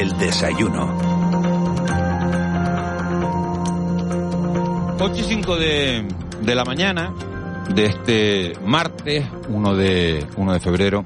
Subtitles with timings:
[0.00, 0.96] El desayuno.
[4.98, 6.08] 8 y 5 de,
[6.40, 7.12] de la mañana
[7.74, 11.04] de este martes 1 de, 1 de febrero.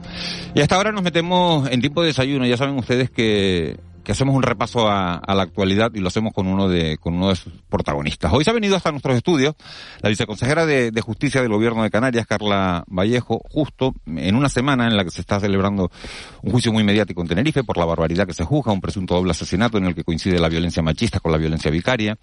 [0.55, 2.47] Y hasta ahora nos metemos en tiempo de desayuno.
[2.47, 6.47] Ya saben ustedes que que hacemos un repaso a, la actualidad y lo hacemos con
[6.47, 8.33] uno de con uno de sus protagonistas.
[8.33, 9.55] Hoy se ha venido hasta nuestros estudios
[10.01, 14.97] la viceconsejera de, Justicia del Gobierno de Canarias, Carla Vallejo, justo en una semana en
[14.97, 15.91] la que se está celebrando
[16.43, 19.33] un juicio muy mediático en Tenerife por la barbaridad que se juzga, un presunto doble
[19.33, 22.17] asesinato en el que coincide la violencia machista con la violencia vicaria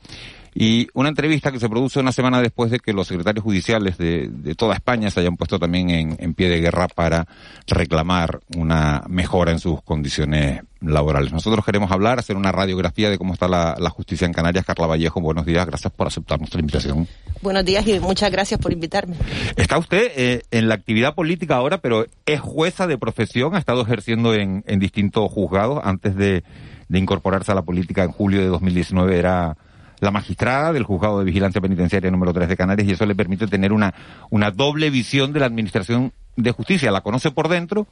[0.53, 4.29] y una entrevista que se produce una semana después de que los secretarios judiciales de,
[4.57, 7.25] toda España se hayan puesto también en, pie de guerra para
[7.67, 11.31] reclamar una mejora en sus condiciones laborales.
[11.31, 14.65] Nosotros queremos hablar, hacer una radiografía de cómo está la, justicia en Canarias.
[14.65, 17.07] Carla Vallejo, buenos días, gracias por aceptar nuestra invitación.
[17.41, 19.15] Buenos días y muchas gracias por invitarme.
[19.55, 23.81] Está usted eh, en la actividad política ahora, pero es jueza de profesión, ha estado
[23.83, 26.43] ejerciendo en, distintos juzgados antes de,
[26.89, 29.55] de incorporarse a la política en julio de 2019, era
[30.01, 33.47] la magistrada del Juzgado de Vigilancia Penitenciaria número 3 de Canarias y eso le permite
[33.47, 33.93] tener una,
[34.31, 36.91] una doble visión de la Administración de Justicia.
[36.91, 37.87] La conoce por dentro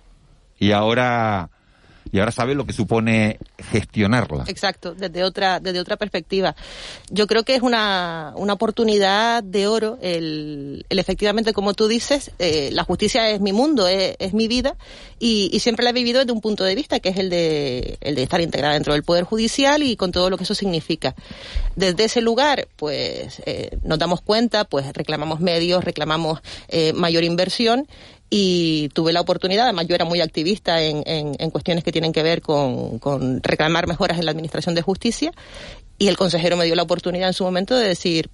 [0.59, 1.51] y ahora
[2.11, 3.39] y ahora sabe lo que supone
[3.71, 4.45] gestionarla.
[4.47, 6.55] Exacto, desde otra, desde otra perspectiva.
[7.09, 12.31] Yo creo que es una, una oportunidad de oro el, el efectivamente, como tú dices,
[12.39, 14.75] eh, la justicia es mi mundo, es, es mi vida
[15.19, 17.97] y, y, siempre la he vivido desde un punto de vista que es el de,
[18.01, 21.15] el de estar integrada dentro del Poder Judicial y con todo lo que eso significa.
[21.75, 27.87] Desde ese lugar, pues eh, nos damos cuenta, pues reclamamos medios, reclamamos eh, mayor inversión
[28.29, 32.13] y tuve la oportunidad, además yo era muy activista en, en, en cuestiones que tienen
[32.13, 35.31] que ver con, con, reclamar mejoras en la Administración de Justicia,
[35.97, 38.29] y el consejero me dio la oportunidad en su momento de decir,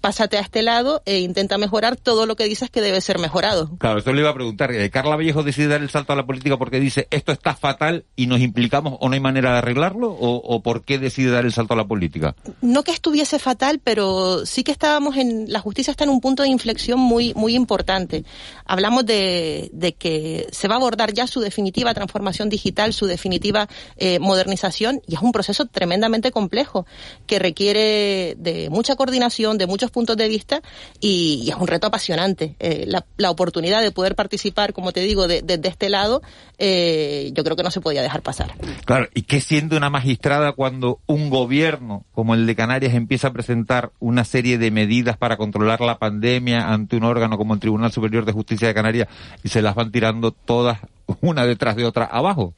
[0.00, 3.70] pásate a este lado e intenta mejorar todo lo que dices que debe ser mejorado.
[3.78, 4.72] Claro, esto le iba a preguntar.
[4.72, 8.04] Eh, Carla Vallejo decide dar el salto a la política porque dice esto está fatal
[8.16, 11.44] y nos implicamos o no hay manera de arreglarlo o, o por qué decide dar
[11.44, 12.34] el salto a la política.
[12.60, 16.42] No que estuviese fatal, pero sí que estábamos en la justicia está en un punto
[16.42, 18.24] de inflexión muy muy importante.
[18.64, 23.68] Hablamos de, de que se va a abordar ya su definitiva transformación digital, su definitiva
[23.96, 26.86] eh, modernización y es un proceso tremendamente complejo
[27.26, 30.60] que requiere de mucha coordinación, de muchos puntos de vista
[31.00, 32.54] y, es un reto apasionante.
[32.58, 36.22] Eh, la, oportunidad de poder participar, como te digo, desde de, este lado,
[36.58, 38.54] eh, yo creo que no se podía dejar pasar.
[38.84, 43.32] Claro, ¿y qué siente una magistrada cuando un gobierno como el de Canarias empieza a
[43.32, 47.92] presentar una serie de medidas para controlar la pandemia ante un órgano como el Tribunal
[47.92, 49.08] Superior de Justicia de Canarias
[49.44, 50.78] y se las van tirando todas
[51.20, 52.54] una detrás de otra abajo?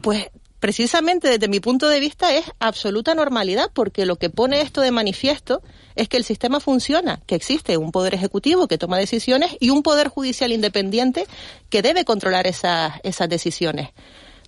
[0.00, 0.28] Pues
[0.64, 4.92] precisamente desde mi punto de vista es absoluta normalidad porque lo que pone esto de
[4.92, 5.60] manifiesto
[5.94, 9.82] es que el sistema funciona, que existe un poder ejecutivo que toma decisiones y un
[9.82, 11.26] poder judicial independiente
[11.68, 13.90] que debe controlar esas, esas decisiones.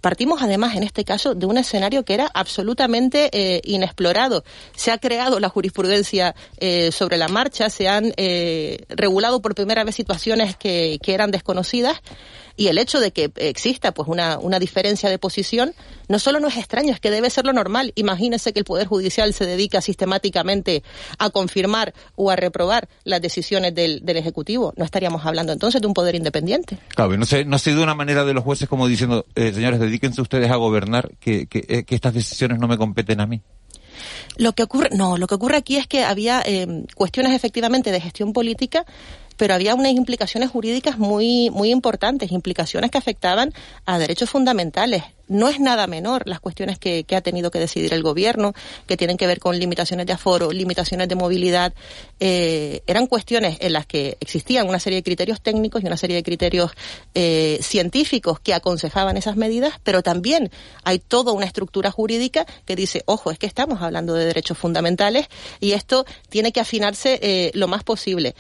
[0.01, 4.43] Partimos además en este caso de un escenario que era absolutamente eh, inexplorado.
[4.75, 9.85] Se ha creado la jurisprudencia eh, sobre la marcha, se han eh, regulado por primera
[9.85, 12.01] vez situaciones que, que eran desconocidas
[12.57, 15.75] y el hecho de que exista pues una, una diferencia de posición
[16.09, 17.93] no solo no es extraño, es que debe ser lo normal.
[17.97, 20.83] Imagínese que el Poder Judicial se dedica sistemáticamente
[21.19, 24.73] a confirmar o a reprobar las decisiones del, del Ejecutivo.
[24.77, 26.79] No estaríamos hablando entonces de un poder independiente.
[26.95, 29.81] Claro, no sé, no sé de una manera de los jueces como diciendo, eh, señores,
[29.81, 33.43] dedíquense ustedes a gobernar, que, que, eh, que estas decisiones no me competen a mí.
[34.37, 38.01] Lo que ocurre, no, lo que ocurre aquí es que había eh, cuestiones efectivamente de
[38.01, 38.85] gestión política
[39.37, 43.53] pero había unas implicaciones jurídicas muy, muy importantes, implicaciones que afectaban
[43.85, 45.03] a derechos fundamentales.
[45.29, 48.55] No es nada menor las cuestiones que, ha tenido que decidir el gobierno,
[48.87, 51.75] que tienen que ver con limitaciones de aforo, limitaciones de movilidad.
[52.21, 56.15] Eh, eran cuestiones en las que existían una serie de criterios técnicos y una serie
[56.15, 56.71] de criterios
[57.15, 60.51] eh, científicos que aconsejaban esas medidas, pero también
[60.85, 65.27] hay toda una estructura jurídica que dice, ojo, es que estamos hablando de derechos fundamentales
[65.59, 68.37] y esto tiene que afinarse eh, lo más posible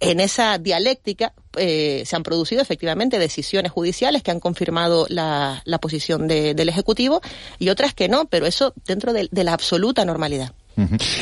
[0.00, 5.78] en esa dialéctica eh, se han producido efectivamente decisiones judiciales que han confirmado la, la
[5.78, 7.20] posición de, del Ejecutivo
[7.58, 10.52] y otras que no, pero eso dentro de, la absoluta normalidad.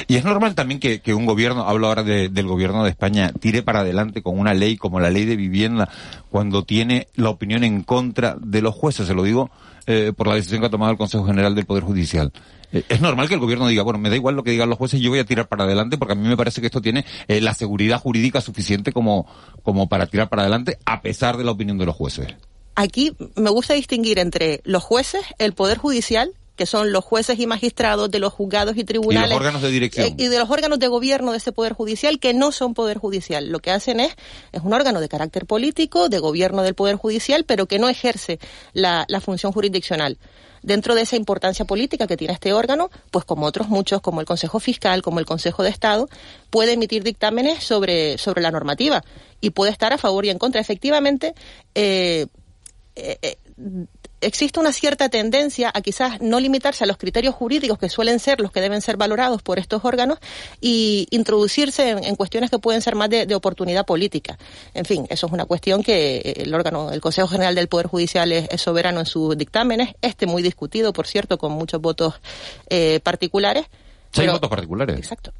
[0.07, 3.33] Y es normal también que, que un gobierno, hablo ahora de, del gobierno de España,
[3.41, 5.89] tire para adelante con una ley como la ley de vivienda
[6.31, 9.09] cuando tiene la opinión en contra de los jueces.
[9.09, 9.51] Se lo digo
[9.91, 12.31] eh, por la decisión que ha tomado el Consejo General del Poder Judicial.
[12.73, 14.77] Eh, es normal que el gobierno diga, bueno, me da igual lo que digan los
[14.77, 17.07] jueces, yo voy a tirar para adelante porque a mí me parece que esto tiene
[17.27, 19.27] eh, la seguridad jurídica suficiente como,
[19.63, 22.27] como para tirar para adelante a pesar de la opinión de los jueces.
[22.75, 27.47] Aquí me gusta distinguir entre los jueces, el Poder Judicial que son los jueces y
[27.47, 29.31] magistrados de los juzgados y tribunales.
[29.31, 30.07] Y los órganos de dirección.
[30.07, 32.99] Eh, y de los órganos de gobierno de ese Poder Judicial, que no son Poder
[32.99, 33.49] Judicial.
[33.49, 34.15] Lo que hacen es,
[34.53, 38.41] es un órgano de carácter político, de gobierno del Poder Judicial, pero que no ejerce
[38.73, 40.19] la, la función jurisdiccional
[40.63, 44.27] dentro de esa importancia política que tiene este órgano, pues como otros muchos, como el
[44.27, 46.09] Consejo Fiscal, como el Consejo de Estado,
[46.51, 49.05] puede emitir dictámenes sobre, sobre la normativa
[49.41, 50.61] y puede estar a favor y en contra.
[50.61, 51.35] Efectivamente,
[51.77, 52.27] eh,
[52.97, 53.37] eh, eh
[54.21, 58.41] existe una cierta tendencia a quizás no limitarse a los criterios jurídicos que suelen ser
[58.41, 60.19] los que deben ser valorados por estos órganos
[60.61, 64.39] y introducirse en, cuestiones que pueden ser más de, oportunidad política.
[64.75, 68.33] En fin, eso es una cuestión que el órgano, el Consejo General del Poder Judicial
[68.33, 72.15] es, soberano en sus dictámenes, este muy discutido, por cierto, con muchos votos
[72.69, 73.67] eh, particulares.
[74.11, 74.97] Seis votos particulares.
[74.97, 75.33] Exacto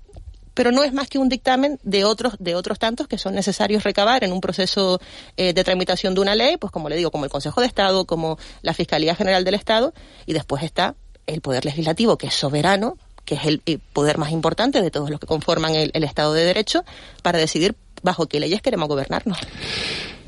[0.59, 3.85] pero no es más que un dictamen de otros, de otros tantos que son necesarios
[3.85, 5.01] recabar en un proceso
[5.37, 8.07] eh, de tramitación de una ley, pues como le digo, como el Consejo de Estado,
[8.07, 9.95] como la Fiscalía General del Estado,
[10.27, 10.97] y después está
[11.29, 13.63] el Poder Legislativo, que es soberano, que es el,
[13.93, 16.83] poder más importante de todos los que conforman el, Estado de Derecho,
[17.23, 19.39] para decidir bajo qué leyes queremos gobernarnos.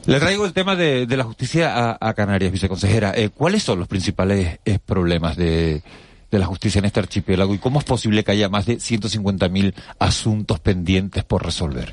[0.07, 3.15] Le traigo el tema de, la justicia a, Canarias, viceconsejera.
[3.17, 5.83] Eh, ¿Cuáles son los principales eh, problemas de,
[6.31, 9.75] de la justicia en este archipiélago y cómo es posible que haya más de 150.000
[9.99, 11.93] asuntos pendientes por resolver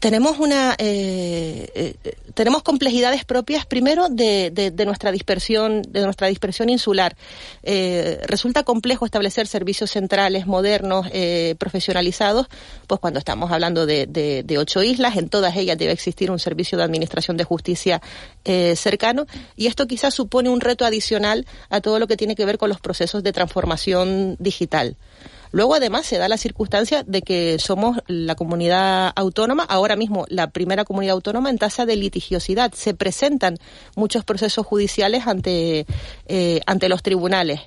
[0.00, 6.68] tenemos una eh, eh, tenemos complejidades propias primero de, de, nuestra dispersión de nuestra dispersión
[6.70, 7.16] insular.
[7.62, 11.06] Eh, resulta complejo establecer servicios centrales modernos
[11.58, 12.48] profesionalizados.
[12.86, 16.78] Pues cuando estamos hablando de, de, ocho islas en todas ellas debe existir un servicio
[16.78, 18.00] de administración de justicia
[18.74, 19.26] cercano.
[19.54, 22.68] Y esto quizás supone un reto adicional a todo lo que tiene que ver con
[22.68, 24.96] los procesos de transformación digital
[25.54, 30.50] Luego, además, se da la circunstancia de que somos la comunidad autónoma, ahora mismo la
[30.50, 32.72] primera comunidad autónoma en tasa de litigiosidad.
[32.74, 33.58] Se presentan
[33.94, 35.86] muchos procesos judiciales ante,
[36.26, 37.60] eh, ante los tribunales.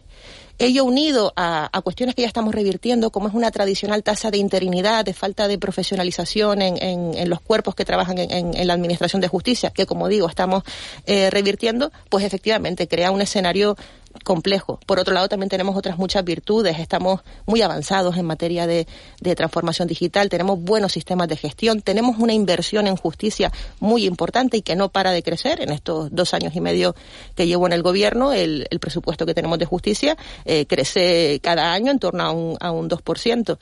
[0.60, 5.06] Ello unido a, cuestiones que ya estamos revirtiendo, como es una tradicional tasa de interinidad,
[5.06, 9.69] de falta de profesionalización en, en, los cuerpos que trabajan en, la Administración de Justicia,
[9.69, 10.63] que como digo, estamos
[11.06, 13.78] eh, revirtiendo, pues efectivamente crea un escenario
[14.23, 14.79] complejo.
[14.85, 16.79] Por otro lado, también tenemos otras muchas virtudes.
[16.79, 18.87] Estamos muy avanzados en materia de,
[19.35, 24.61] transformación digital, tenemos buenos sistemas de gestión, tenemos una inversión en justicia muy importante y
[24.61, 25.61] que no para de crecer.
[25.61, 26.95] En estos dos años y medio
[27.35, 31.91] que llevo en el gobierno, el, presupuesto que tenemos de justicia eh, crece cada año
[31.91, 33.57] en torno a un, a un 2%.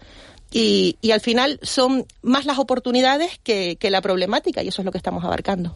[0.51, 4.91] Y, y, al final son más las oportunidades que, la problemática y eso es lo
[4.91, 5.75] que estamos abarcando.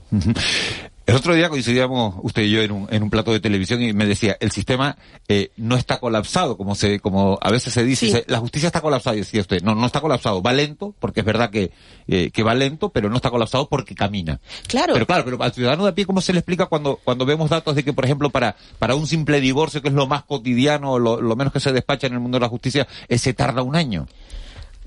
[1.09, 3.93] El otro día coincidíamos usted y yo en un, en un plato de televisión y
[3.93, 4.95] me decía, el sistema
[5.27, 9.15] eh, no está colapsado, como se, como a veces se dice, la justicia está colapsada,
[9.15, 11.71] y decía usted, no, no está colapsado, va lento, porque es verdad que,
[12.07, 14.39] eh, que va lento, pero no está colapsado porque camina.
[14.67, 14.93] Claro.
[14.93, 17.49] Pero claro, pero al ciudadano de a pie, ¿cómo se le explica cuando, cuando vemos
[17.49, 20.99] datos de que, por ejemplo, para, para un simple divorcio, que es lo más cotidiano,
[20.99, 23.63] lo, lo menos que se despacha en el mundo de la justicia, eh, se tarda
[23.63, 24.05] un año?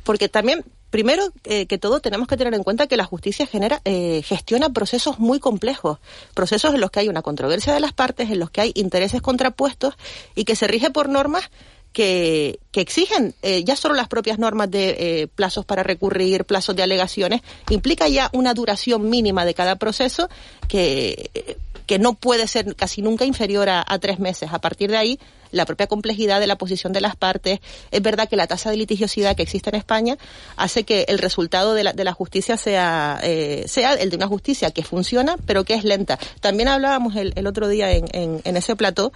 [0.04, 3.80] Porque también Primero eh, que todo tenemos que tener en cuenta que la justicia genera,
[3.86, 5.98] eh, gestiona procesos muy complejos,
[6.34, 9.22] procesos en los que hay una controversia de las partes, en los que hay intereses
[9.22, 9.94] contrapuestos
[10.34, 11.50] y que se rige por normas
[11.94, 16.82] que, que exigen eh, ya solo las propias normas de plazos para recurrir, plazos de
[16.82, 17.40] alegaciones,
[17.70, 20.28] implica ya una duración mínima de cada proceso
[20.68, 21.56] que,
[21.86, 24.50] que no puede ser casi nunca inferior a tres meses.
[24.52, 25.18] A partir de ahí,
[25.52, 27.60] la propia complejidad de la posición de las partes.
[27.90, 30.19] Es verdad que la tasa de litigiosidad que existe en España
[30.56, 34.26] hace que el resultado de la, de la justicia sea, eh, sea el de una
[34.26, 36.19] justicia que funciona, pero que es lenta.
[36.40, 39.12] También hablábamos el, el otro día en, en, en ese plató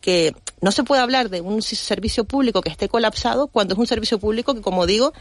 [0.00, 3.86] que no se puede hablar de un servicio público que esté colapsado cuando es un
[3.86, 5.12] servicio público que, como digo,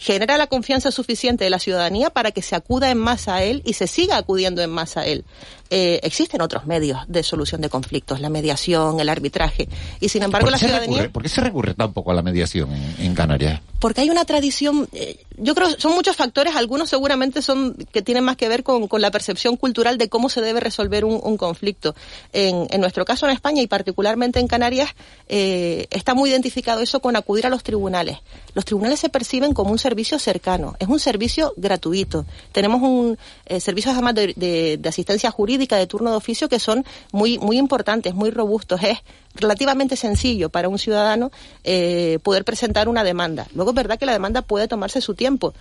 [0.00, 3.62] genera la confianza suficiente de la ciudadanía para que se acuda en masa a él
[3.66, 5.24] y se siga acudiendo en masa a él.
[5.72, 9.68] Eh, existen otros medios de solución de conflictos, la mediación, el arbitraje,
[10.00, 11.08] y sin embargo la ciudadanía...
[11.12, 13.60] ¿Por qué se recurre tampoco a la mediación en, Canarias?
[13.78, 18.24] Porque hay una tradición, eh, yo creo son muchos factores, algunos seguramente son que tienen
[18.24, 21.94] más que ver con, la percepción cultural de cómo se debe resolver un, conflicto.
[22.32, 24.90] En, nuestro caso en España y particularmente en Canarias
[25.28, 28.18] eh, está muy identificado eso con acudir a los tribunales.
[28.54, 32.26] Los tribunales se perciben como un servicio cercano, es un servicio gratuito.
[32.50, 33.16] Tenemos un
[33.60, 38.30] servicio además de asistencia jurídica de turno de oficio que son muy, muy importantes, muy
[38.30, 38.82] robustos.
[38.82, 38.98] Es
[39.34, 41.30] relativamente sencillo para un ciudadano
[41.64, 43.46] eh, poder presentar una demanda.
[43.54, 45.54] Luego es verdad que la demanda puede tomarse su tiempo,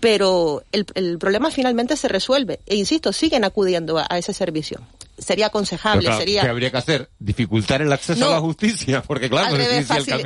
[0.00, 2.60] pero el, problema finalmente se resuelve.
[2.66, 4.80] E insisto, siguen acudiendo a, ese servicio.
[5.18, 6.10] Sería aconsejable.
[6.16, 6.42] sería...
[6.42, 7.10] ¿Qué habría que hacer?
[7.18, 9.02] ¿Dificultar el acceso a la justicia?
[9.02, 9.56] Porque claro,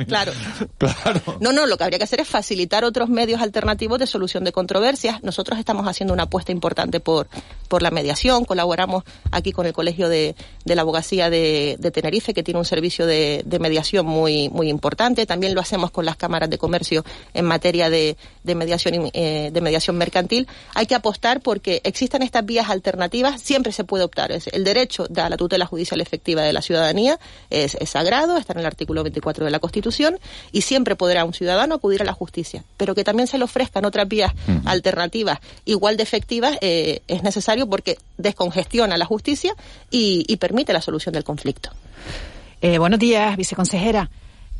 [0.07, 0.31] claro.
[0.77, 1.21] claro.
[1.39, 4.51] No, no, lo que habría que hacer es facilitar otros medios alternativos de solución de
[4.51, 5.21] controversias.
[5.23, 7.27] Nosotros estamos haciendo una apuesta importante por,
[7.67, 8.45] por la mediación.
[8.45, 12.65] Colaboramos aquí con el Colegio de, de la Abogacía de, de, Tenerife, que tiene un
[12.65, 15.25] servicio de, de, mediación muy, muy importante.
[15.25, 17.03] También lo hacemos con las cámaras de comercio
[17.33, 20.47] en materia de, de mediación, eh, de mediación mercantil.
[20.73, 23.41] Hay que apostar porque existan estas vías alternativas.
[23.41, 24.31] Siempre se puede optar.
[24.31, 24.76] El derecho
[25.15, 27.19] a la tutela judicial efectiva de la ciudadanía
[27.49, 30.19] es, sagrado, está en el artículo 24 de la Constitución
[30.51, 32.63] y siempre podrá un ciudadano acudir a la justicia.
[32.77, 34.33] Pero que también se le ofrezcan otras vías
[34.65, 39.53] alternativas igual de efectivas eh, es necesario porque descongestiona la justicia
[39.89, 41.71] y, permite la solución del conflicto.
[42.61, 44.09] Eh, buenos días, viceconsejera.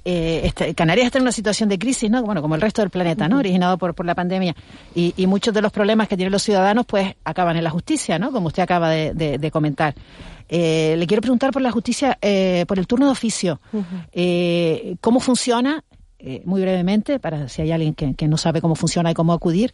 [0.10, 2.24] Eh, este, Canarias está en una situación de crisis, ¿no?
[2.24, 3.40] Bueno, como el resto del planeta, ¿no?
[3.40, 4.56] Originado por, por la pandemia.
[4.96, 8.32] Y, muchos de los problemas que tienen los ciudadanos, pues, acaban en la justicia, ¿no?
[8.32, 9.96] Como usted acaba de, comentar.
[10.48, 13.60] Eh, le quiero preguntar por la justicia, eh, por el turno de oficio.
[15.02, 15.84] ¿Cómo funciona?
[16.46, 19.74] muy brevemente, para si hay alguien que, no sabe cómo funciona y cómo acudir.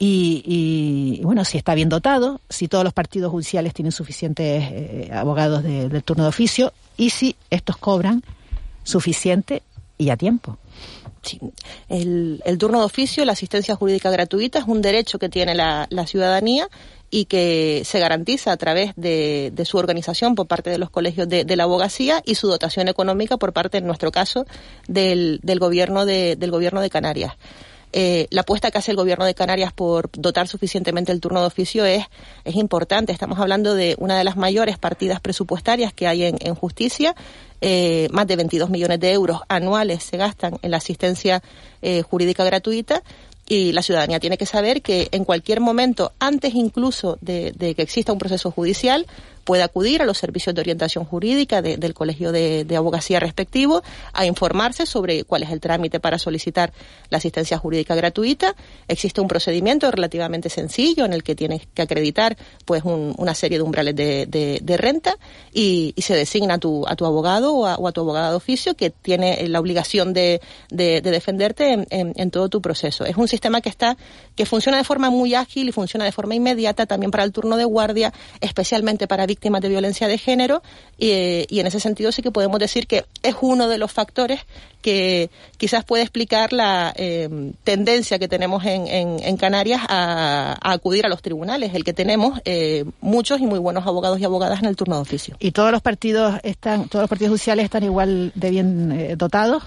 [0.00, 6.02] Y, bueno, si está bien dotado, si todos los partidos judiciales tienen suficientes abogados del
[6.02, 8.24] turno de oficio y si estos cobran
[8.84, 9.62] suficiente
[9.98, 10.58] y a tiempo.
[11.88, 16.68] El, turno de oficio, la asistencia jurídica gratuita, es un derecho que tiene la, ciudadanía
[17.10, 21.56] y que se garantiza a través de, su organización por parte de los colegios de,
[21.56, 24.46] la abogacía y su dotación económica por parte, en nuestro caso,
[24.86, 27.34] del, del gobierno de, del gobierno de Canarias.
[27.96, 31.46] Eh, la apuesta que hace el gobierno de Canarias por dotar suficientemente el turno de
[31.46, 32.04] oficio es,
[32.44, 33.12] importante.
[33.12, 37.14] Estamos hablando de una de las mayores partidas presupuestarias que hay en, justicia.
[37.60, 41.40] Eh, más de 22 millones de euros anuales se gastan en la asistencia
[41.82, 43.04] eh, jurídica gratuita
[43.46, 48.12] y la ciudadanía tiene que saber que en cualquier momento, antes incluso de, que exista
[48.12, 49.06] un proceso judicial,
[49.44, 53.82] puede acudir a los servicios de orientación jurídica del colegio de, abogacía respectivo
[54.12, 56.72] a informarse sobre cuál es el trámite para solicitar
[57.10, 58.56] la asistencia jurídica gratuita.
[58.88, 63.62] Existe un procedimiento relativamente sencillo en el que tienes que acreditar pues una serie de
[63.62, 65.16] umbrales de, renta
[65.52, 68.90] y, se designa a tu, a tu abogado o a, tu abogado de oficio que
[68.90, 73.04] tiene la obligación de, defenderte en, todo tu proceso.
[73.04, 73.96] Es un sistema que está,
[74.34, 77.56] que funciona de forma muy ágil y funciona de forma inmediata también para el turno
[77.56, 80.62] de guardia, especialmente para víctimas de violencia de género,
[80.96, 84.40] y, en ese sentido sí que podemos decir que es uno de los factores
[84.80, 91.08] que quizás puede explicar la eh, tendencia que tenemos en, en, Canarias a, acudir a
[91.08, 94.76] los tribunales, el que tenemos eh, muchos y muy buenos abogados y abogadas en el
[94.76, 95.36] turno de oficio.
[95.40, 99.64] ¿Y todos los partidos están, todos los partidos judiciales están igual de bien eh, dotados?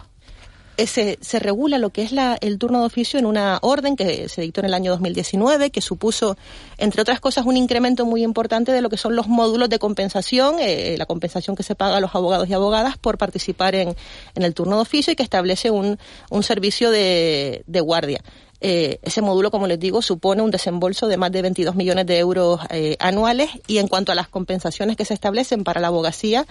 [0.86, 4.30] Se, se, regula lo que es la, el turno de oficio en una orden que
[4.30, 6.38] se dictó en el año 2019, que supuso,
[6.78, 10.58] entre otras cosas, un incremento muy importante de lo que son los módulos de compensación,
[10.60, 13.96] eh, la compensación que se paga a los abogados y abogadas por participar en,
[14.36, 15.98] en el turno de oficio y que establece un,
[16.30, 18.22] un servicio de, de guardia.
[18.60, 22.18] Eh, ese módulo, como les digo, supone un desembolso de más de 22 millones de
[22.18, 26.48] euros eh, anuales y en cuanto a las compensaciones que se establecen para la abogacía,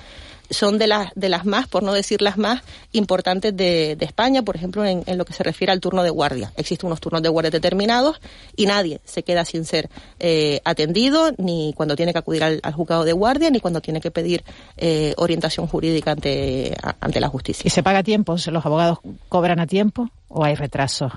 [0.51, 2.63] son de las, de las más, por no decir las más
[2.93, 6.53] importantes de, España, por ejemplo, en, lo que se refiere al turno de guardia.
[6.57, 8.21] Existen unos turnos de guardia determinados
[8.55, 13.05] y nadie se queda sin ser eh, atendido, ni cuando tiene que acudir al, juzgado
[13.05, 14.45] de guardia, ni cuando tiene que pedir
[15.17, 17.63] orientación jurídica ante, ante la justicia.
[17.67, 18.37] ¿Y se paga a tiempo?
[18.51, 18.99] ¿Los abogados
[19.29, 21.13] cobran a tiempo o hay retrasos?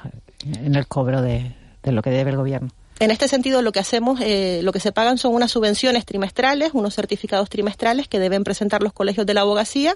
[0.45, 2.69] en el cobro de, lo que debe el gobierno.
[2.99, 6.71] En este sentido, lo que hacemos, eh, lo que se pagan son unas subvenciones trimestrales,
[6.73, 9.95] unos certificados trimestrales que deben presentar los colegios de la abogacía.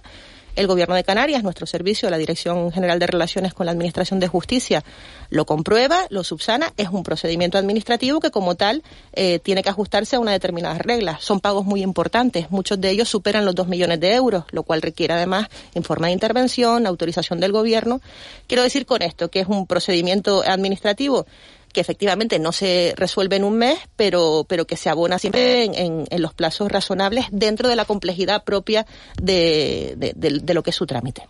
[0.56, 4.28] El Gobierno de Canarias, nuestro servicio, la Dirección General de Relaciones con la Administración de
[4.28, 4.84] Justicia,
[5.30, 6.72] lo comprueba, lo subsana.
[6.78, 8.84] Es un procedimiento administrativo que, como tal,
[9.14, 11.24] eh, tiene que ajustarse a unas determinadas reglas.
[11.24, 12.52] Son pagos muy importantes.
[12.52, 16.14] Muchos de ellos superan los dos millones de euros, lo cual requiere, además, informe de
[16.14, 18.00] intervención, autorización del Gobierno.
[18.48, 21.26] Quiero decir con esto que es un procedimiento administrativo
[21.74, 26.06] que efectivamente no se resuelve en un mes, pero, pero que se abona siempre en,
[26.10, 28.86] en, los plazos razonables dentro de la complejidad propia
[29.22, 31.28] de, de, lo que es su trámite.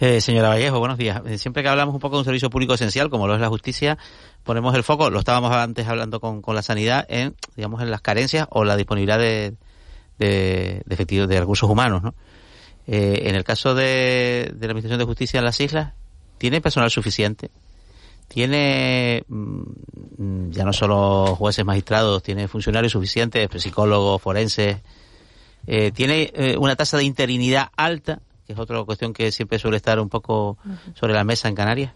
[0.00, 1.22] Eh, señora Vallejo, buenos días.
[1.24, 3.48] Eh, siempre que hablamos un poco de un servicio público esencial, como lo es la
[3.48, 3.96] justicia,
[4.42, 8.00] ponemos el foco, lo estábamos antes hablando con, con la sanidad, en, digamos, en las
[8.00, 9.54] carencias o la disponibilidad de,
[10.18, 12.14] de, de, de recursos humanos, ¿no?
[12.88, 15.94] Eh, en el caso de, de la Administración de Justicia en las islas,
[16.38, 17.50] ¿tiene personal suficiente?
[18.28, 24.78] Tiene mm, ya no solo jueces magistrados, tiene funcionarios suficientes, psicólogos, forenses,
[25.66, 29.76] eh, tiene eh, una tasa de interinidad alta, que es otra cuestión que siempre suele
[29.76, 30.58] estar un poco
[30.94, 31.92] sobre la mesa en Canarias.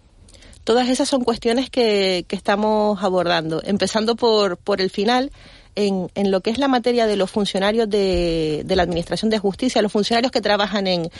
[0.64, 5.32] Todas esas son cuestiones que, que estamos abordando, empezando por, por el final
[5.74, 9.38] en, en, lo que es la materia de los funcionarios de, de la Administración de
[9.38, 11.10] Justicia, los funcionarios que trabajan en,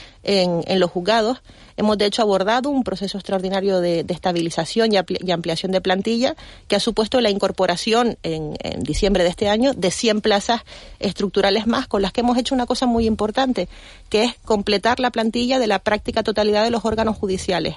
[0.78, 1.42] los juzgados.
[1.76, 6.36] Hemos, de hecho, abordado un proceso extraordinario de, estabilización y, y, ampliación de plantilla
[6.68, 10.62] que ha supuesto la incorporación en, en diciembre de este año de 100 plazas
[10.98, 13.68] estructurales más, con las que hemos hecho una cosa muy importante,
[14.08, 17.76] que es completar la plantilla de la práctica totalidad de los órganos judiciales.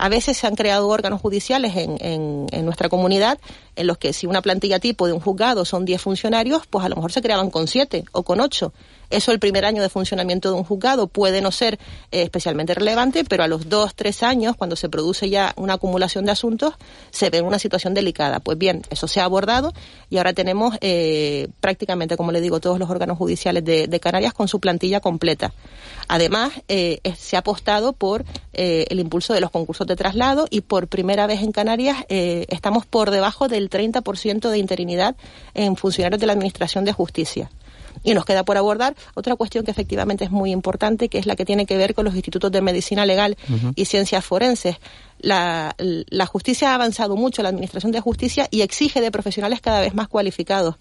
[0.00, 3.38] A veces se han creado órganos judiciales en, en, en, nuestra comunidad
[3.76, 6.88] en los que si una plantilla tipo de un juzgado son 10 funcionarios, pues a
[6.88, 8.72] lo mejor se creaban con 7 o con 8.
[9.10, 11.78] Eso el primer año de funcionamiento de un juzgado puede no ser
[12.10, 16.24] eh, especialmente relevante, pero a los dos, tres años, cuando se produce ya una acumulación
[16.24, 16.74] de asuntos,
[17.10, 18.40] se ve una situación delicada.
[18.40, 19.72] Pues bien, eso se ha abordado
[20.08, 24.32] y ahora tenemos eh, prácticamente, como le digo, todos los órganos judiciales de, de Canarias
[24.32, 25.52] con su plantilla completa.
[26.08, 30.62] Además, eh, se ha apostado por eh, el impulso de los concursos de traslado y
[30.62, 35.14] por primera vez en Canarias eh, estamos por debajo del 30% de interinidad
[35.54, 37.50] en funcionarios de la Administración de Justicia.
[38.02, 41.36] Y nos queda por abordar otra cuestión que efectivamente es muy importante, que es la
[41.36, 43.72] que tiene que ver con los institutos de medicina legal uh -huh.
[43.76, 44.76] y ciencias forenses.
[45.18, 49.80] La, la justicia ha avanzado mucho, la administración de justicia, y exige de profesionales cada
[49.80, 50.76] vez más cualificados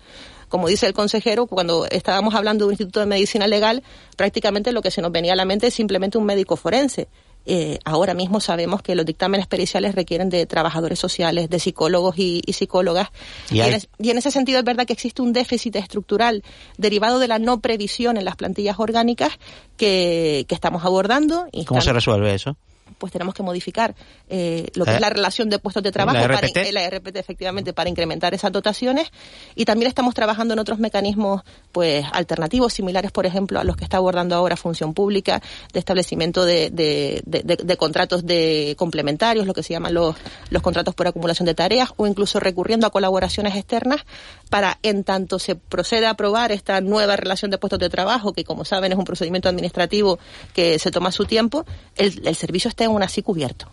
[0.49, 3.83] como dice el consejero, cuando estábamos hablando de un instituto de medicina legal,
[4.17, 7.07] prácticamente lo que se nos venía a la mente es simplemente un médico forense.
[7.45, 12.41] Eh, ahora mismo sabemos que los dictámenes periciales requieren de trabajadores sociales, de psicólogos y,
[12.45, 13.09] y psicólogas.
[13.49, 16.43] Y, en es, y, en ese sentido es verdad que existe un déficit estructural
[16.77, 19.39] derivado de la no previsión en las plantillas orgánicas
[19.77, 21.47] que, que estamos abordando.
[21.51, 21.91] Y ¿Cómo están...
[21.91, 22.57] se resuelve eso?
[22.99, 23.95] Pues tenemos que modificar
[24.29, 24.95] eh, lo que ¿Eh?
[24.95, 28.51] es la relación de puestos de trabajo ¿La para la RPT efectivamente para incrementar esas
[28.51, 29.11] dotaciones
[29.55, 31.41] y también estamos trabajando en otros mecanismos
[31.71, 35.41] pues alternativos similares por ejemplo a los que está abordando ahora función pública
[35.73, 40.15] de establecimiento de, de, de, de contratos de complementarios lo que se llaman los,
[40.49, 44.05] los contratos por acumulación de tareas o incluso recurriendo a colaboraciones externas
[44.49, 48.43] para en tanto se procede a aprobar esta nueva relación de puestos de trabajo que
[48.43, 50.19] como saben es un procedimiento administrativo
[50.53, 51.65] que se toma su tiempo
[51.95, 53.67] el, el servicio esté aún así cubierto.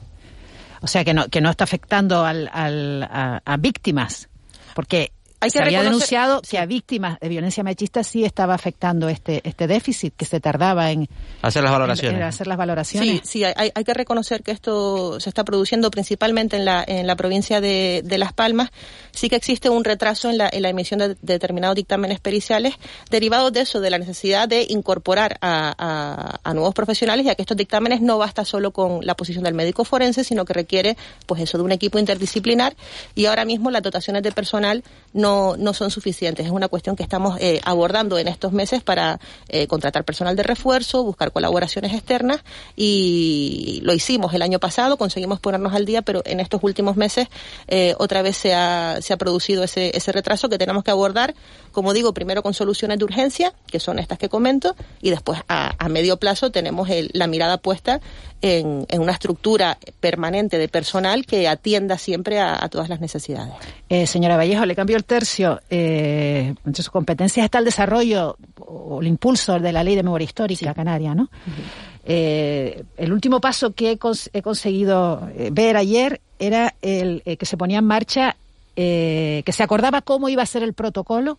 [0.82, 4.28] O sea, que no, que no está afectando al, al, a víctimas,
[4.74, 5.12] porque
[5.46, 6.52] hay que se había denunciado sí.
[6.52, 10.90] que a víctimas de violencia machista sí estaba afectando este este déficit que se tardaba
[10.90, 11.08] en
[11.42, 12.14] hacer las valoraciones.
[12.14, 13.20] En, en hacer las valoraciones.
[13.22, 17.06] Sí, sí hay, hay, que reconocer que esto se está produciendo principalmente en la en
[17.06, 18.70] la provincia de, de Las Palmas.
[19.12, 22.74] Sí que existe un retraso en la, en la emisión de, de, determinados dictámenes periciales
[23.10, 27.42] derivados de eso, de la necesidad de incorporar a, a, a nuevos profesionales, ya que
[27.42, 31.40] estos dictámenes no basta solo con la posición del médico forense, sino que requiere, pues
[31.40, 32.76] eso, de un equipo interdisciplinar.
[33.14, 34.82] Y ahora mismo las dotaciones de personal
[35.12, 36.46] no no, son suficientes.
[36.46, 39.18] Es una cuestión que estamos eh, abordando en estos meses para
[39.48, 42.42] eh, contratar personal de refuerzo, buscar colaboraciones externas
[42.74, 47.28] y lo hicimos el año pasado, conseguimos ponernos al día, pero en estos últimos meses
[47.68, 51.34] eh, otra vez se ha, producido ese, ese retraso que tenemos que abordar,
[51.72, 55.74] como digo, primero con soluciones de urgencia, que son estas que comento, y después a,
[55.88, 58.00] medio plazo tenemos el, la mirada puesta
[58.42, 63.54] en, en, una estructura permanente de personal que atienda siempre a, a todas las necesidades.
[63.88, 65.60] Eh, señora Vallejo, le cambio el tercio.
[65.70, 70.26] Eh, entre sus competencias está el desarrollo o el impulso de la ley de memoria
[70.26, 70.74] histórica sí.
[70.74, 71.22] canaria, ¿no?
[71.22, 71.64] Uh -huh.
[72.04, 74.96] eh, el último paso que he, cons he conseguido
[75.34, 78.36] eh, ver ayer era el eh, que se ponía en marcha,
[78.74, 81.38] que se acordaba cómo iba a ser el protocolo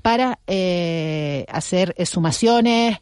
[0.00, 0.38] para
[1.58, 2.96] hacer sumaciones,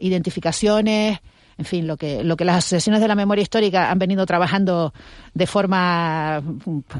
[0.00, 1.20] identificaciones,
[1.58, 4.94] en fin, lo que, lo que las asociaciones de la memoria histórica han venido trabajando
[5.34, 6.40] de forma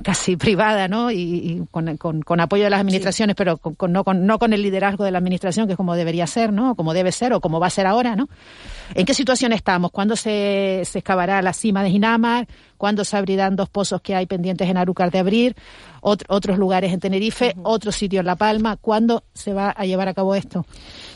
[0.03, 1.13] casi privada, ¿no?
[1.13, 3.37] Y, y con, con, con, apoyo de las administraciones, sí.
[3.39, 6.27] pero con, no, con, no con el liderazgo de la administración, que es como debería
[6.27, 6.75] ser, ¿no?
[6.75, 8.29] Como debe ser o como va a ser ahora, ¿no?
[8.95, 9.93] ¿En qué situación estamos?
[9.93, 12.49] ¿Cuándo se, se excavará la cima de Ginamar?
[12.77, 15.57] ¿Cuándo se abrirán dos pozos que hay pendientes en Arúcar de abrir?
[16.01, 17.63] Ot otros lugares en Tenerife, uh -huh.
[17.65, 18.77] otro sitio en La Palma.
[18.77, 20.67] ¿Cuándo se va a llevar a cabo esto?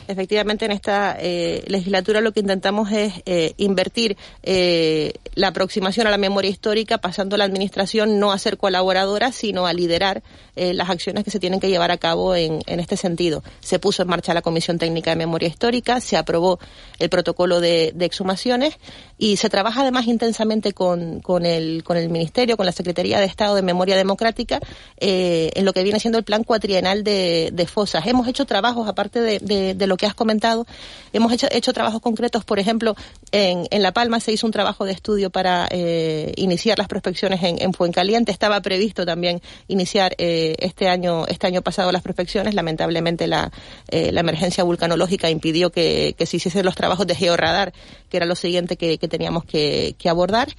[0.07, 6.11] Efectivamente en esta eh, legislatura lo que intentamos es eh, invertir eh, la aproximación a
[6.11, 10.23] la memoria histórica, pasando la administración no a ser colaboradora, sino a liderar
[10.55, 13.43] eh, las acciones que se tienen que llevar a cabo en, en, este sentido.
[13.59, 16.59] Se puso en marcha la Comisión Técnica de Memoria Histórica, se aprobó
[16.99, 18.77] el protocolo de, exhumaciones
[19.17, 23.25] y se trabaja además intensamente con, con, el, con el Ministerio, con la Secretaría de
[23.25, 24.59] Estado de Memoria Democrática,
[24.97, 28.05] eh, en lo que viene siendo el plan cuatrienal de, fosas.
[28.05, 30.65] Hemos hecho trabajos, aparte de, de, de que has comentado,
[31.11, 32.95] hemos hecho, hecho trabajos concretos, por ejemplo,
[33.31, 37.41] en, en, La Palma se hizo un trabajo de estudio para eh, iniciar las prospecciones
[37.43, 42.53] en, en, Fuencaliente, estaba previsto también iniciar eh, este año este año pasado las prospecciones,
[42.53, 43.51] lamentablemente la,
[43.89, 47.73] eh, la emergencia vulcanológica impidió que, se hiciesen los trabajos de georradar,
[48.09, 50.49] que era lo siguiente que, teníamos que abordar.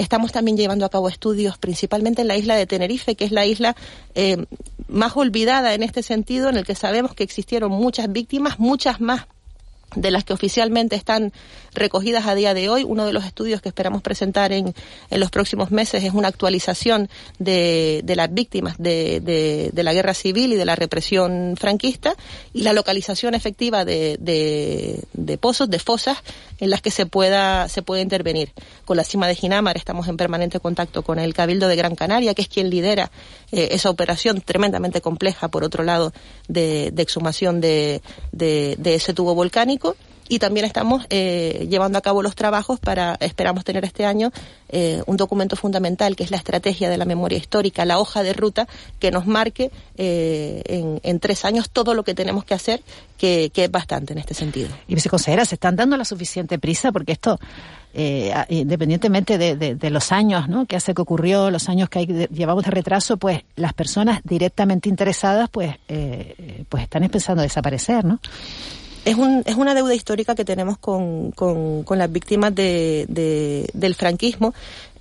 [0.00, 3.44] Estamos también llevando a cabo estudios principalmente en la isla de Tenerife, que es la
[3.44, 3.76] isla
[4.14, 4.46] eh,
[4.88, 9.26] más olvidada en este sentido, en el que sabemos que existieron muchas víctimas, muchas más
[9.96, 11.32] de las que oficialmente están
[11.74, 12.84] recogidas a día de hoy.
[12.84, 14.74] Uno de los estudios que esperamos presentar en,
[15.10, 19.20] en los próximos meses es una actualización de, de las víctimas de,
[19.72, 22.14] de, la guerra civil y de la represión franquista
[22.52, 24.18] y la localización efectiva de,
[25.40, 26.18] pozos, de fosas
[26.58, 28.52] en las que se pueda, se puede intervenir.
[28.84, 32.34] Con la cima de Ginamar estamos en permanente contacto con el Cabildo de Gran Canaria,
[32.34, 33.10] que es quien lidera
[33.52, 36.12] eh, esa operación tremendamente compleja, por otro lado,
[36.46, 38.02] de, exhumación de
[38.84, 39.79] ese tubo volcánico
[40.30, 44.30] y también estamos eh, llevando a cabo los trabajos para, esperamos tener este año,
[44.68, 48.32] eh, un documento fundamental que es la estrategia de la memoria histórica, la hoja de
[48.32, 48.68] ruta
[49.00, 50.62] que nos marque eh,
[51.02, 52.80] en, tres años todo lo que tenemos que hacer,
[53.18, 54.68] que, es bastante en este sentido.
[54.86, 56.92] Y viceconsejera, ¿se están dando la suficiente prisa?
[56.92, 57.40] Porque esto
[57.92, 60.64] eh, independientemente de, los años ¿no?
[60.64, 64.20] que hace que ocurrió, los años que hay, de, llevamos de retraso, pues las personas
[64.22, 65.74] directamente interesadas pues,
[66.68, 68.20] pues están empezando a desaparecer, ¿no?
[69.04, 73.68] Es, un, es una deuda histórica que tenemos con, con, con las víctimas de, de,
[73.72, 74.54] del franquismo.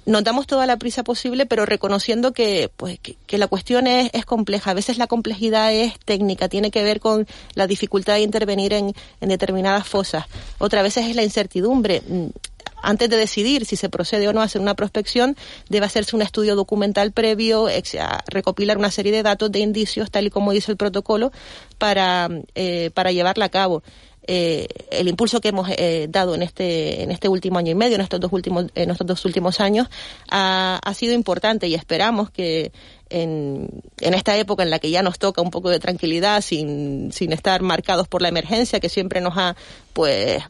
[0.09, 4.25] Nos damos toda la prisa posible, pero reconociendo que, pues, que, la cuestión es, es
[4.25, 4.71] compleja.
[4.71, 8.95] A veces la complejidad es técnica, tiene que ver con la dificultad de intervenir en,
[9.21, 10.25] en determinadas fosas.
[10.57, 12.01] Otra vez es la incertidumbre
[12.81, 15.35] antes de decidir si se procede o no a hacer una prospección,
[15.69, 17.67] debe hacerse un estudio documental previo,
[18.27, 21.31] recopilar una serie de datos, de indicios, tal y como dice el protocolo,
[21.77, 23.83] para, eh, para llevarla a cabo.
[24.27, 27.95] Eh, el impulso que hemos eh, dado en este en este último año y medio,
[27.95, 29.88] en estos dos últimos en estos dos últimos años,
[30.29, 32.71] ha, sido importante y esperamos que
[33.10, 37.12] en, en, esta época en la que ya nos toca un poco de tranquilidad, sin,
[37.12, 39.55] sin estar marcados por la emergencia que siempre nos ha
[39.93, 40.43] pues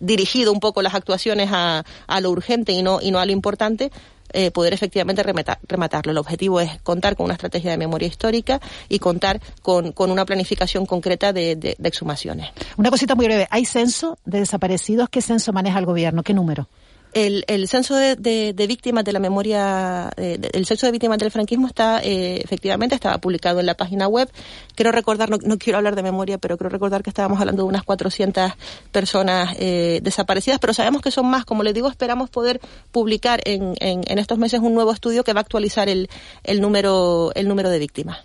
[0.00, 3.32] dirigido un poco las actuaciones a, a lo urgente y no, y no a lo
[3.32, 3.90] importante,
[4.32, 6.12] eh, poder efectivamente rematar, rematarlo.
[6.12, 10.24] El objetivo es contar con una estrategia de memoria histórica y contar con, con una
[10.24, 12.50] planificación concreta de, de, exhumaciones.
[12.76, 13.46] Una cosita muy breve.
[13.50, 15.08] ¿Hay censo de desaparecidos?
[15.08, 16.22] ¿Qué censo maneja el gobierno?
[16.22, 16.68] ¿Qué número?
[17.16, 21.30] El, el censo de, de, víctimas de la memoria, eh, el censo de víctimas del
[21.30, 24.30] franquismo está, eh, efectivamente, estaba publicado en la página web.
[24.74, 27.70] Quiero recordar, no, no, quiero hablar de memoria, pero quiero recordar que estábamos hablando de
[27.70, 28.52] unas 400
[28.92, 31.46] personas eh, desaparecidas, pero sabemos que son más.
[31.46, 32.60] Como les digo, esperamos poder
[32.92, 36.10] publicar en, en, en estos meses un nuevo estudio que va a actualizar el,
[36.44, 38.18] el, número, el número de víctimas.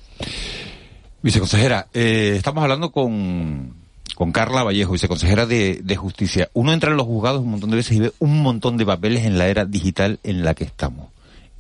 [1.21, 3.80] Viceconsejera, eh, estamos hablando con
[4.15, 6.49] con Carla Vallejo, viceconsejera de, de Justicia.
[6.53, 9.25] Uno entra en los juzgados un montón de veces y ve un montón de papeles
[9.25, 11.09] en la era digital en la que estamos.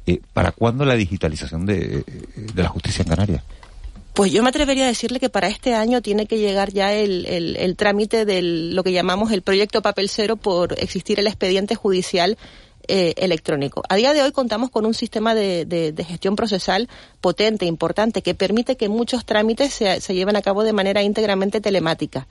[0.07, 2.03] Eh, ¿Para cuándo la digitalización de,
[2.53, 3.43] de la justicia en Canarias?
[4.13, 7.25] Pues yo me atrevería a decirle que para este año tiene que llegar ya el,
[7.27, 11.75] el, el trámite de lo que llamamos el proyecto papel cero por existir el expediente
[11.75, 12.37] judicial
[12.87, 13.83] eh, electrónico.
[13.89, 16.89] A día de hoy contamos con un sistema de, de, gestión procesal
[17.19, 21.61] potente, importante, que permite que muchos trámites se, se lleven a cabo de manera íntegramente
[21.61, 22.27] telemática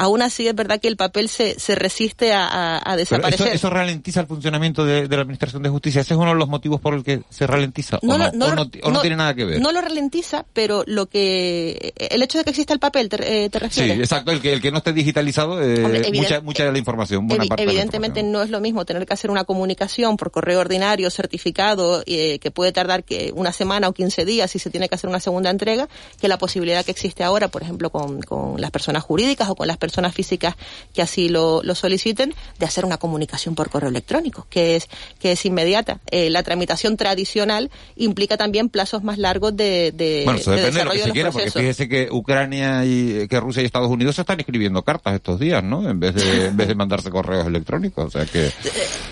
[0.00, 3.48] aún así es verdad que el papel se, se resiste a, a, a desaparecer.
[3.48, 6.00] Eso, eso, ralentiza el funcionamiento de, de, la Administración de Justicia.
[6.00, 7.98] ¿Ese es uno de los motivos por el que se ralentiza?
[8.00, 9.60] No, ¿O no, no, o no, o no tiene nada que ver?
[9.60, 13.50] No lo ralentiza, pero lo que el hecho de que exista el papel, ¿te, eh,
[13.50, 13.94] te refieres?
[13.94, 14.30] Sí, exacto.
[14.30, 17.44] El que, el que no esté digitalizado, eh, Hombre, mucha, mucha de la información, buena
[17.44, 18.32] evi parte Evidentemente información.
[18.32, 22.50] no es lo mismo tener que hacer una comunicación por correo ordinario, certificado, eh, que
[22.50, 25.50] puede tardar que una semana o 15 días si se tiene que hacer una segunda
[25.50, 29.54] entrega, que la posibilidad que existe ahora, por ejemplo, con, con las personas jurídicas o
[29.54, 30.56] con las personas físicas
[30.94, 35.32] que así lo, lo, soliciten, de hacer una comunicación por correo electrónico, que es, que
[35.32, 36.00] es inmediata.
[36.10, 40.80] Eh, la tramitación tradicional implica también plazos más largos de, de, bueno, eso de depende
[40.80, 44.16] de lo que se quiera, porque fíjese que Ucrania y que Rusia y Estados Unidos
[44.16, 45.88] se están escribiendo cartas estos días, ¿no?
[45.88, 48.46] En vez de, en vez de mandarse correos electrónicos, o sea que...
[48.46, 48.52] Eh,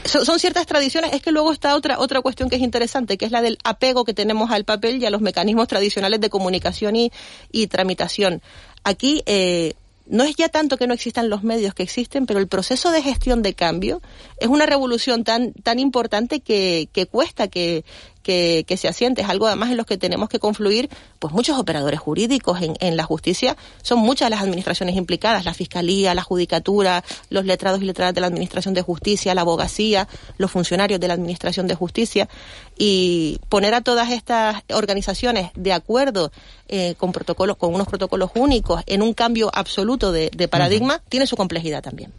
[0.05, 3.25] son, son ciertas tradiciones, es que luego está otra, otra cuestión que es interesante, que
[3.25, 6.97] es la del apego que tenemos al papel y a los mecanismos tradicionales de comunicación
[6.97, 7.13] y,
[7.53, 8.43] y tramitación.
[8.85, 9.75] Aquí, eh,
[10.09, 13.03] no es ya tanto que no existan los medios que existen, pero el proceso de
[13.03, 14.01] gestión de cambio
[14.41, 17.85] es una revolución tan, tan importante que, que cuesta que,
[18.23, 19.23] que, que, se asiente.
[19.23, 22.97] Es algo además en los que tenemos que confluir, pues muchos operadores jurídicos en, en,
[22.97, 23.57] la justicia.
[23.83, 28.27] Son muchas las administraciones implicadas, la fiscalía, la judicatura, los letrados y letradas de la
[28.27, 32.29] administración de justicia, la abogacía, los funcionarios de la administración de justicia.
[32.77, 36.31] Y poner a todas estas organizaciones de acuerdo
[36.69, 40.99] eh, con protocolos, con unos protocolos únicos, en un cambio absoluto de, de paradigma, uh
[40.99, 41.09] -huh.
[41.09, 42.13] tiene su complejidad también.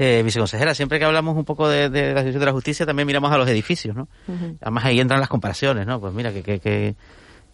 [0.00, 3.04] Eh, viceconsejera, siempre que hablamos un poco de, de, la situación de la justicia, también
[3.06, 4.08] miramos a los edificios, ¿no?
[4.28, 4.56] Uh -huh.
[4.60, 5.98] Además ahí entran las comparaciones, ¿no?
[6.00, 6.94] Pues mira, que, que, que,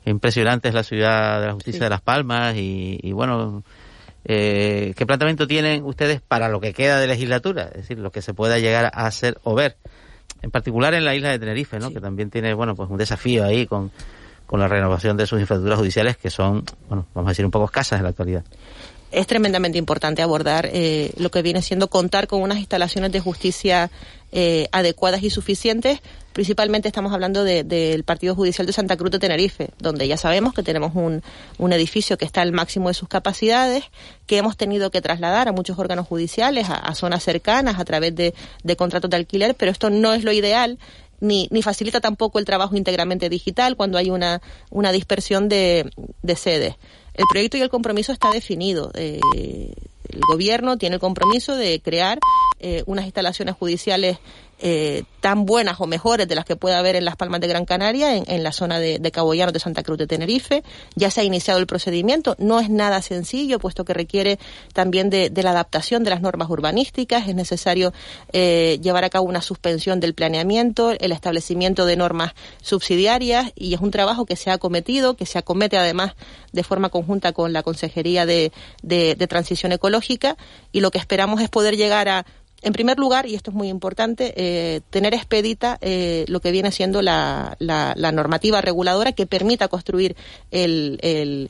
[0.04, 1.84] que impresionante es la ciudad de la justicia sí.
[1.84, 3.62] de Las Palmas y, y bueno,
[4.26, 7.70] eh, ¿qué planteamiento tienen ustedes para lo que queda de legislatura?
[7.72, 9.76] Es decir, lo que se pueda llegar a hacer o ver.
[10.42, 11.90] en particular en la isla de Tenerife, ¿no?
[11.90, 13.90] Que también tiene, bueno, pues un desafío ahí con,
[14.46, 17.64] con la renovación de sus infraestructuras judiciales que son, bueno, vamos a decir, un poco
[17.64, 18.44] escasas en la actualidad
[19.14, 23.90] es tremendamente importante abordar eh, lo que viene siendo contar con unas instalaciones de justicia
[24.32, 26.00] eh, adecuadas y suficientes.
[26.32, 30.64] Principalmente estamos hablando del Partido Judicial de Santa Cruz de Tenerife, donde ya sabemos que
[30.64, 31.22] tenemos un,
[31.58, 33.84] un, edificio que está al máximo de sus capacidades,
[34.26, 38.34] que hemos tenido que trasladar a muchos órganos judiciales, a, zonas cercanas, a través de,
[38.64, 40.80] de contratos de alquiler, pero esto no es lo ideal.
[41.20, 45.88] Ni, ni, facilita tampoco el trabajo íntegramente digital cuando hay una, una dispersión de,
[46.22, 46.74] de sedes.
[47.14, 48.90] El proyecto y el compromiso está definido.
[48.94, 49.20] Eh,
[50.08, 52.18] el gobierno tiene el compromiso de crear
[52.60, 54.18] eh, unas instalaciones judiciales
[54.58, 57.64] eh, tan buenas o mejores de las que pueda haber en Las Palmas de Gran
[57.64, 60.62] Canaria, en, la zona de, de Cabo Llano de Santa Cruz de Tenerife.
[60.94, 62.36] Ya se ha iniciado el procedimiento.
[62.38, 64.38] No es nada sencillo, puesto que requiere
[64.72, 67.26] también de, la adaptación de las normas urbanísticas.
[67.26, 67.92] Es necesario
[68.32, 73.80] eh, llevar a cabo una suspensión del planeamiento, el establecimiento de normas subsidiarias, y es
[73.80, 76.14] un trabajo que se ha cometido, que se acomete además
[76.52, 78.50] de forma conjunta con la Consejería de
[79.28, 80.36] Transición Ecológica,
[80.70, 82.26] y lo que esperamos es poder llegar a
[82.64, 86.72] en primer lugar, y esto es muy importante, eh, tener expedita eh, lo que viene
[86.72, 90.16] siendo la, normativa reguladora que permita construir
[90.50, 90.98] el,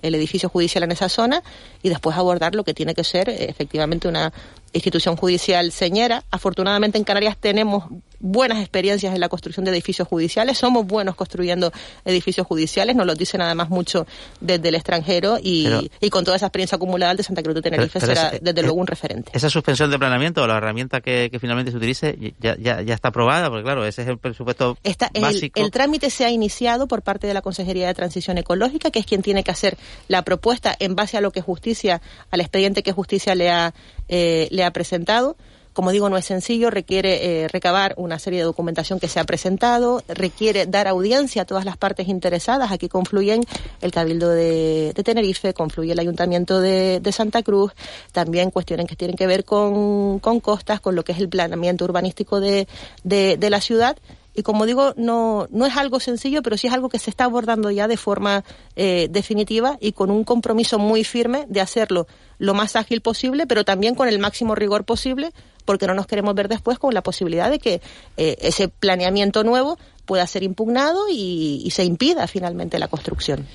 [0.02, 1.42] edificio judicial en esa zona
[1.82, 4.32] y después abordar lo que tiene que ser eh, efectivamente una
[4.72, 6.24] institución judicial señera.
[6.32, 7.84] Afortunadamente en Canarias tenemos
[8.24, 11.70] buenas experiencias en la construcción de edificios judiciales, somos buenos construyendo
[12.06, 14.06] edificios judiciales, nos lo dicen además mucho
[14.40, 18.32] desde el extranjero y, con toda esa experiencia acumulada de Santa Cruz de Tenerife será
[18.40, 19.30] desde luego un referente.
[19.34, 23.08] Esa suspensión de planeamiento o la herramienta que, finalmente se utilice ya, ya, ya, está
[23.08, 25.60] aprobada, porque claro, ese es el presupuesto está, básico.
[25.60, 29.06] El, trámite se ha iniciado por parte de la Consejería de Transición Ecológica, que es
[29.06, 29.76] quien tiene que hacer
[30.08, 33.74] la propuesta en base a lo que justicia, al expediente que justicia le ha,
[34.08, 35.36] eh, le ha presentado.
[35.74, 39.24] Como digo, no es sencillo, requiere eh, recabar una serie de documentación que se ha
[39.24, 42.72] presentado, requiere dar audiencia a todas las partes interesadas.
[42.72, 43.44] Aquí confluyen
[43.82, 47.72] el Cabildo de, Tenerife, confluye el Ayuntamiento de, Santa Cruz,
[48.12, 52.40] también cuestiones que tienen que ver con, costas, con lo que es el planeamiento urbanístico
[52.40, 52.66] de,
[53.04, 53.96] de la ciudad
[54.36, 57.24] y como digo, no, no es algo sencillo, pero sí es algo que se está
[57.24, 62.08] abordando ya de forma eh, definitiva y con un compromiso muy firme de hacerlo
[62.38, 65.32] lo más ágil posible, pero también con el máximo rigor posible,
[65.64, 67.80] porque no nos queremos ver después con la posibilidad de que
[68.16, 73.46] eh, ese planeamiento nuevo pueda ser impugnado y, se impida finalmente la construcción.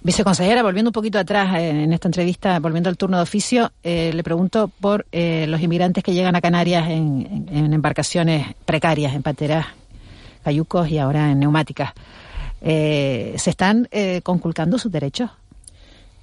[0.00, 4.22] Viceconsejera, volviendo un poquito atrás eh, en esta entrevista, volviendo al turno de oficio, le
[4.22, 9.66] pregunto por los inmigrantes que llegan a Canarias en, en embarcaciones precarias, en pateras
[10.42, 11.92] cayucos y ahora en neumáticas.
[12.60, 15.30] Eh, ¿Se están eh, conculcando sus derechos?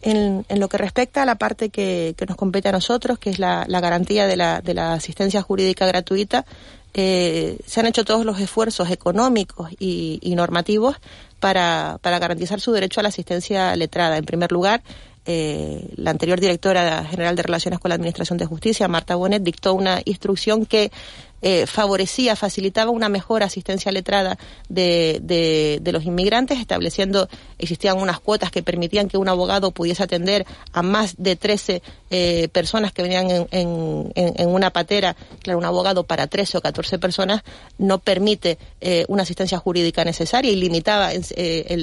[0.08, 3.66] En, lo que respecta a la parte que, nos compete a nosotros, que es la,
[3.68, 6.46] garantía de la, de la, asistencia jurídica gratuita,
[6.94, 10.98] eh, se han hecho todos los esfuerzos económicos y, normativos
[11.40, 14.18] para, para, garantizar su derecho a la asistencia letrada.
[14.18, 14.84] En primer lugar,
[15.26, 20.02] la anterior directora general de Relaciones con la Administración de Justicia, Marta Bonet, dictó una
[20.06, 20.92] instrucción que
[21.48, 24.36] eh, favorecía, facilitaba una mejor asistencia letrada
[24.68, 30.44] de, de, los inmigrantes, estableciendo, existían unas cuotas que permitían que un abogado pudiese atender
[30.74, 35.16] a más de 13 eh, personas que venían en, en, en, una patera.
[35.44, 37.44] Claro, un abogado para 13 o 14 personas
[37.78, 41.26] no permite eh, una asistencia jurídica necesaria y limitaba el,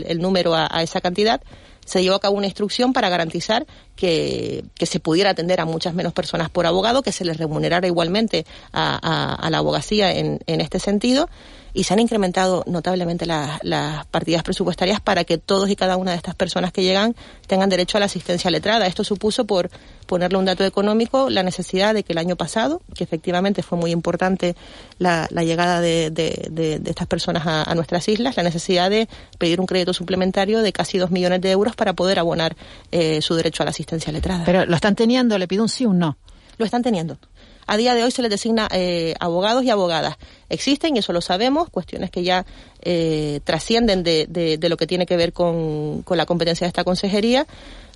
[0.09, 1.41] el, número a esa cantidad
[1.85, 3.67] se llevó a cabo una instrucción para garantizar
[3.97, 8.45] que, se pudiera atender a muchas menos personas por abogado, que se les remunerara igualmente
[8.73, 11.29] a, la abogacía en, en este sentido
[11.75, 16.17] y se han incrementado notablemente las partidas presupuestarias para que todos y cada una de
[16.17, 17.15] estas personas que llegan
[17.47, 18.87] tengan derecho a la asistencia letrada.
[18.87, 19.71] Esto supuso, por
[20.07, 23.91] ponerle un dato económico, la necesidad de que el año pasado, que efectivamente fue muy
[23.91, 24.55] importante
[24.99, 29.09] la, llegada de, estas personas a, nuestras islas, la necesidad de
[29.39, 32.57] pedir un crédito suplementario de casi dos millones de euros para poder abonar
[32.91, 34.45] eh, su derecho a la asistencia letrada.
[34.45, 36.19] Pero lo están teniendo, le pido un sí o un no.
[36.59, 37.19] Lo están teniendo.
[37.67, 40.17] A día de hoy se les designa eh, abogados y abogadas.
[40.49, 42.45] Existen, y eso lo sabemos, cuestiones que ya
[42.83, 46.85] eh, trascienden de, de, lo que tiene que ver con, con la competencia de esta
[46.85, 47.47] consejería,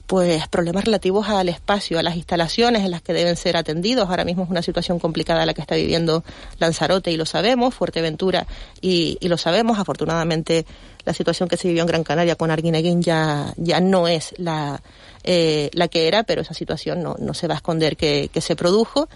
[0.06, 4.08] pues problemas relativos al espacio, a las instalaciones en las que deben ser atendidos.
[4.08, 6.22] Ahora mismo es una situación complicada la que está viviendo
[6.58, 8.46] Lanzarote y lo sabemos, Fuerteventura
[8.80, 9.80] y, y lo sabemos.
[9.80, 10.64] Afortunadamente
[11.04, 14.80] la situación que se vivió en Gran Canaria con Arguineguín ya, ya no es la,
[15.26, 18.40] eh, la que era, pero esa situación no, no se va a esconder que, que,
[18.40, 19.08] se produjo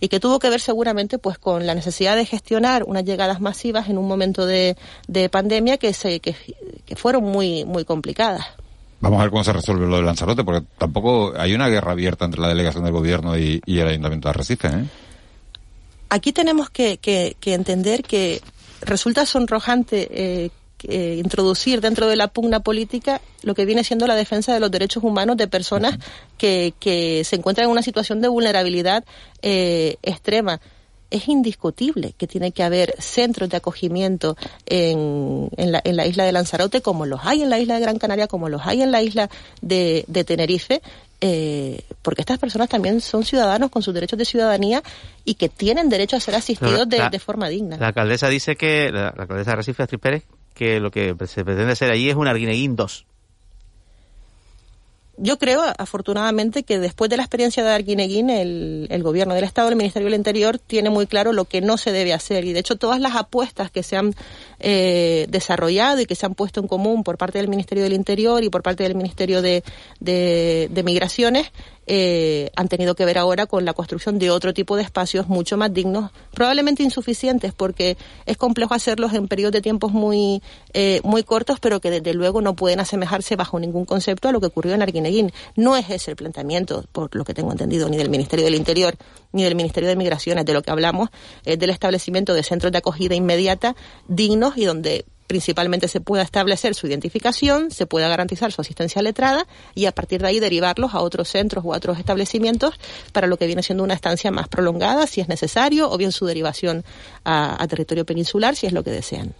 [0.00, 3.88] y que tuvo que ver seguramente pues con la necesidad de gestionar unas llegadas masivas
[3.88, 6.34] en un momento de, de pandemia que, se, que,
[6.84, 8.44] que fueron muy, muy complicadas.
[9.00, 12.24] Vamos a ver cómo se resuelve lo de Lanzarote, porque tampoco hay una guerra abierta
[12.24, 14.68] entre la delegación del gobierno y, el ayuntamiento de Arrecife.
[14.68, 14.84] ¿eh?
[16.08, 18.40] Aquí tenemos que, que, entender que
[18.80, 20.50] resulta sonrojante eh,
[20.88, 24.70] eh, introducir dentro de la pugna política lo que viene siendo la defensa de los
[24.70, 25.98] derechos humanos de personas
[26.38, 29.04] que, que se encuentran en una situación de vulnerabilidad
[29.42, 30.60] eh, extrema
[31.10, 36.24] es indiscutible que tiene que haber centros de acogimiento en, en, la, en, la, isla
[36.24, 38.90] de Lanzarote, como los hay en la isla de Gran Canaria, como los hay en
[38.90, 39.28] la isla
[39.60, 40.80] de, de Tenerife,
[41.20, 44.82] eh, porque estas personas también son ciudadanos con sus derechos de ciudadanía
[45.26, 47.76] y que tienen derecho a ser asistidos de, La- de forma digna.
[47.76, 51.72] La alcaldesa dice que, la, alcaldesa de Recife, Astrid Pérez, que lo que se pretende
[51.72, 53.06] hacer allí es un Arguineguín 2.
[55.18, 59.68] Yo creo, afortunadamente, que después de la experiencia de Arguineguín, el, el gobierno del Estado,
[59.68, 62.46] el Ministerio del Interior, tiene muy claro lo que no se debe hacer.
[62.46, 64.14] Y de hecho, todas las apuestas que se han
[64.58, 68.42] eh, desarrollado y que se han puesto en común por parte del Ministerio del Interior
[68.42, 69.62] y por parte del Ministerio de,
[70.00, 71.52] de, de Migraciones
[71.86, 75.56] eh, han tenido que ver ahora con la construcción de otro tipo de espacios mucho
[75.56, 80.42] más dignos, probablemente insuficientes, porque es complejo hacerlos en periodos de tiempos muy,
[80.72, 84.40] eh, muy cortos, pero que desde luego no pueden asemejarse bajo ningún concepto a lo
[84.40, 85.32] que ocurrió en Arguineguín.
[85.56, 88.96] No es ese el planteamiento, por lo que tengo entendido, ni del Ministerio del Interior
[89.32, 90.44] ni del Ministerio de Migraciones.
[90.44, 91.08] De lo que hablamos
[91.44, 93.74] es del establecimiento de centros de acogida inmediata
[94.06, 99.46] dignos y donde principalmente se pueda establecer su identificación, se pueda garantizar su asistencia letrada
[99.74, 102.74] y a partir de ahí derivarlos a otros centros o a otros establecimientos
[103.12, 106.26] para lo que viene siendo una estancia más prolongada, si es necesario, o bien su
[106.26, 106.84] derivación
[107.24, 109.34] a, territorio peninsular, si es lo que desean.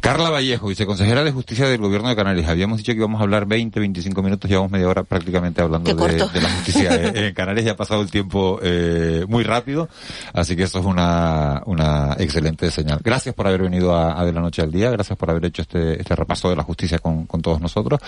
[0.00, 2.48] Carla Vallejo, viceconsejera de Justicia del Gobierno de Canarias.
[2.48, 6.18] Habíamos dicho que íbamos a hablar 20, 25 minutos, llevamos media hora prácticamente hablando de,
[6.18, 7.66] la justicia en Canarias.
[7.66, 9.88] Ya ha pasado el tiempo eh, muy rápido,
[10.32, 13.00] así que eso es una, una excelente señal.
[13.02, 15.62] Gracias por haber venido a, a De la Noche al Día, gracias por haber hecho
[15.62, 18.00] este, este repaso de la justicia con, con todos nosotros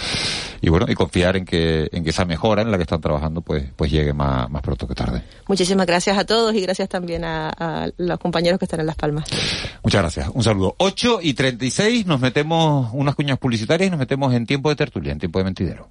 [0.61, 3.41] y bueno, y confiar en que, en que esa mejora en la que están trabajando
[3.41, 5.23] pues, pues llegue más, más pronto que tarde.
[5.49, 8.97] Muchísimas gracias a todos y gracias también a, a los compañeros que están en Las
[8.97, 9.25] Palmas.
[9.83, 10.31] Muchas gracias.
[10.35, 10.75] Un saludo.
[10.79, 15.13] 8 y 36, nos metemos unas cuñas publicitarias y nos metemos en tiempo de tertulia,
[15.13, 15.91] en tiempo de mentidero.